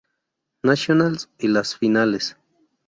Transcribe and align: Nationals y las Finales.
Nationals 0.63 1.29
y 1.37 1.47
las 1.49 1.77
Finales. 1.77 2.35